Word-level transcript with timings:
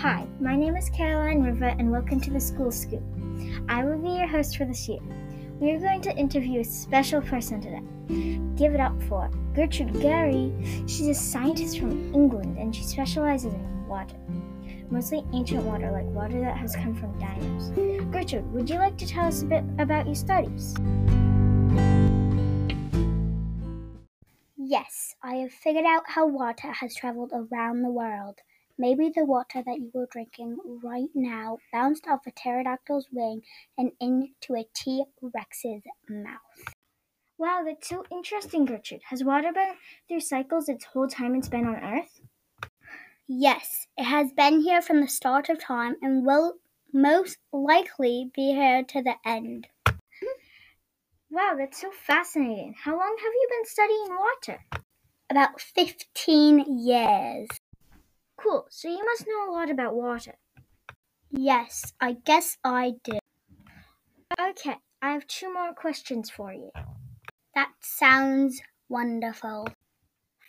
Hi, 0.00 0.26
my 0.40 0.56
name 0.56 0.76
is 0.76 0.88
Caroline 0.88 1.42
River, 1.42 1.76
and 1.78 1.92
welcome 1.92 2.22
to 2.22 2.30
the 2.30 2.40
School 2.40 2.72
Scoop. 2.72 3.02
I 3.68 3.84
will 3.84 3.98
be 3.98 4.08
your 4.08 4.26
host 4.26 4.56
for 4.56 4.64
this 4.64 4.88
year. 4.88 4.98
We 5.58 5.72
are 5.72 5.78
going 5.78 6.00
to 6.00 6.16
interview 6.16 6.60
a 6.60 6.64
special 6.64 7.20
person 7.20 7.60
today. 7.60 7.82
Give 8.56 8.72
it 8.72 8.80
up 8.80 8.94
for 9.02 9.30
Gertrude 9.54 10.00
Gary. 10.00 10.54
She's 10.86 11.08
a 11.08 11.12
scientist 11.12 11.78
from 11.78 12.14
England 12.14 12.56
and 12.56 12.74
she 12.74 12.82
specializes 12.82 13.52
in 13.52 13.86
water, 13.88 14.16
mostly 14.88 15.22
ancient 15.34 15.64
water, 15.64 15.90
like 15.90 16.06
water 16.06 16.40
that 16.40 16.56
has 16.56 16.74
come 16.74 16.94
from 16.94 17.12
dinosaurs. 17.18 18.00
Gertrude, 18.10 18.50
would 18.54 18.70
you 18.70 18.76
like 18.76 18.96
to 18.96 19.06
tell 19.06 19.26
us 19.26 19.42
a 19.42 19.44
bit 19.44 19.64
about 19.78 20.06
your 20.06 20.14
studies? 20.14 20.76
Yes, 24.56 25.14
I 25.22 25.34
have 25.34 25.52
figured 25.52 25.84
out 25.84 26.04
how 26.06 26.26
water 26.26 26.72
has 26.72 26.96
traveled 26.96 27.32
around 27.34 27.82
the 27.82 27.90
world. 27.90 28.38
Maybe 28.80 29.10
the 29.14 29.26
water 29.26 29.62
that 29.62 29.78
you 29.78 29.92
are 30.00 30.06
drinking 30.10 30.56
right 30.82 31.10
now 31.14 31.58
bounced 31.70 32.06
off 32.08 32.26
a 32.26 32.30
pterodactyl's 32.30 33.08
wing 33.12 33.42
and 33.76 33.92
into 34.00 34.54
a 34.54 34.66
T 34.72 35.04
Rex's 35.20 35.82
mouth. 36.08 36.74
Wow, 37.36 37.60
that's 37.62 37.90
so 37.90 38.06
interesting, 38.10 38.64
Gertrude. 38.64 39.02
Has 39.10 39.22
water 39.22 39.52
been 39.52 39.74
through 40.08 40.20
cycles 40.20 40.70
its 40.70 40.86
whole 40.86 41.08
time 41.08 41.34
it's 41.34 41.50
been 41.50 41.66
on 41.66 41.76
Earth? 41.76 42.22
Yes, 43.28 43.86
it 43.98 44.04
has 44.04 44.32
been 44.32 44.62
here 44.62 44.80
from 44.80 45.02
the 45.02 45.08
start 45.08 45.50
of 45.50 45.60
time 45.60 45.96
and 46.00 46.24
will 46.24 46.54
most 46.90 47.36
likely 47.52 48.30
be 48.34 48.52
here 48.54 48.82
to 48.82 49.02
the 49.02 49.16
end. 49.26 49.66
Hmm. 49.86 50.40
Wow, 51.28 51.54
that's 51.58 51.82
so 51.82 51.90
fascinating. 51.90 52.76
How 52.82 52.92
long 52.92 53.16
have 53.22 53.32
you 53.34 53.48
been 53.50 53.66
studying 53.66 54.08
water? 54.08 54.64
About 55.28 55.60
15 55.60 56.78
years. 56.78 57.48
Cool, 58.42 58.66
so 58.70 58.88
you 58.88 59.04
must 59.04 59.26
know 59.26 59.50
a 59.50 59.52
lot 59.52 59.70
about 59.70 59.94
water. 59.94 60.34
Yes, 61.30 61.92
I 62.00 62.12
guess 62.24 62.56
I 62.64 62.94
do. 63.04 63.18
Okay, 64.40 64.76
I 65.02 65.12
have 65.12 65.26
two 65.26 65.52
more 65.52 65.74
questions 65.74 66.30
for 66.30 66.52
you. 66.52 66.70
That 67.54 67.70
sounds 67.80 68.62
wonderful. 68.88 69.68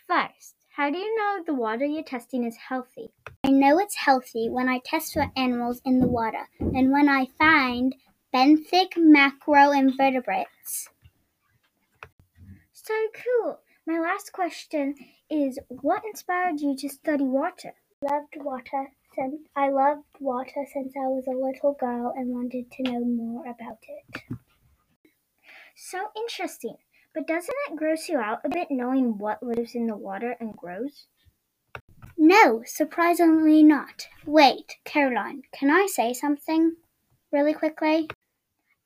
First, 0.08 0.54
how 0.74 0.90
do 0.90 0.96
you 0.96 1.18
know 1.18 1.42
the 1.44 1.54
water 1.54 1.84
you're 1.84 2.02
testing 2.02 2.44
is 2.44 2.56
healthy? 2.56 3.10
I 3.44 3.50
know 3.50 3.78
it's 3.78 3.96
healthy 3.96 4.48
when 4.48 4.68
I 4.68 4.80
test 4.84 5.12
for 5.12 5.30
animals 5.36 5.82
in 5.84 5.98
the 6.00 6.06
water 6.06 6.48
and 6.60 6.92
when 6.92 7.08
I 7.10 7.26
find 7.38 7.94
benthic 8.34 8.94
macroinvertebrates. 8.96 10.88
So 12.72 12.94
cool. 13.14 13.60
My 13.86 13.98
last 13.98 14.32
question 14.32 14.94
is 15.28 15.58
what 15.68 16.04
inspired 16.04 16.60
you 16.60 16.76
to 16.76 16.88
study 16.88 17.24
water? 17.24 17.74
Loved 18.02 18.34
water 18.36 18.90
since 19.14 19.42
I 19.54 19.68
loved 19.68 20.04
water 20.18 20.66
since 20.72 20.92
I 20.96 21.06
was 21.06 21.24
a 21.28 21.30
little 21.30 21.74
girl 21.78 22.12
and 22.16 22.34
wanted 22.34 22.70
to 22.72 22.82
know 22.82 23.04
more 23.04 23.44
about 23.44 23.78
it. 23.88 24.22
So 25.76 26.08
interesting. 26.16 26.76
But 27.14 27.26
doesn't 27.26 27.54
it 27.68 27.76
gross 27.76 28.08
you 28.08 28.18
out 28.18 28.40
a 28.44 28.48
bit 28.48 28.68
knowing 28.70 29.18
what 29.18 29.42
lives 29.42 29.74
in 29.74 29.86
the 29.86 29.96
water 29.96 30.34
and 30.40 30.56
grows? 30.56 31.06
No, 32.16 32.62
surprisingly 32.64 33.62
not. 33.62 34.08
Wait, 34.26 34.76
Caroline, 34.84 35.42
can 35.52 35.70
I 35.70 35.86
say 35.86 36.12
something 36.12 36.76
really 37.30 37.52
quickly? 37.54 38.08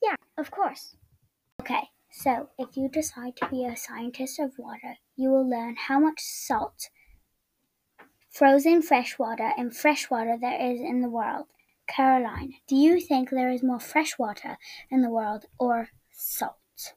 Yeah, 0.02 0.16
of 0.36 0.50
course. 0.50 0.96
Okay, 1.60 1.88
so 2.10 2.50
if 2.58 2.76
you 2.76 2.88
decide 2.88 3.36
to 3.36 3.48
be 3.48 3.64
a 3.64 3.76
scientist 3.76 4.38
of 4.38 4.58
water, 4.58 4.96
you 5.16 5.30
will 5.30 5.48
learn 5.48 5.76
how 5.76 6.00
much 6.00 6.20
salt, 6.20 6.88
frozen 8.36 8.82
freshwater, 8.82 9.52
and 9.56 9.74
freshwater 9.74 10.36
there 10.38 10.60
is 10.60 10.80
in 10.80 11.00
the 11.00 11.08
world. 11.08 11.46
Caroline, 11.88 12.52
do 12.66 12.76
you 12.76 13.00
think 13.00 13.30
there 13.30 13.50
is 13.50 13.62
more 13.62 13.80
freshwater 13.80 14.58
in 14.90 15.00
the 15.00 15.08
world 15.08 15.46
or 15.58 15.88
salt? 16.10 16.94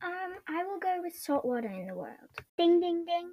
Um, 0.00 0.36
I 0.48 0.64
will 0.64 0.78
go 0.78 1.00
with 1.02 1.16
salt 1.16 1.44
water 1.44 1.68
in 1.68 1.86
the 1.86 1.94
world. 1.94 2.30
Ding, 2.56 2.80
ding, 2.80 3.04
ding. 3.04 3.32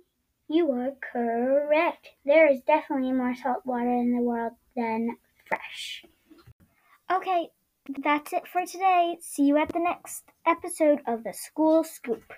You 0.49 0.71
are 0.71 0.91
correct. 1.13 2.09
There 2.25 2.51
is 2.51 2.61
definitely 2.67 3.13
more 3.13 3.35
salt 3.35 3.65
water 3.65 3.93
in 3.93 4.15
the 4.15 4.21
world 4.21 4.53
than 4.75 5.17
fresh. 5.47 6.03
Okay, 7.11 7.49
that's 8.03 8.33
it 8.33 8.47
for 8.47 8.65
today. 8.65 9.17
See 9.21 9.43
you 9.43 9.57
at 9.57 9.69
the 9.69 9.79
next 9.79 10.23
episode 10.45 10.99
of 11.07 11.23
the 11.23 11.33
School 11.33 11.83
Scoop. 11.83 12.33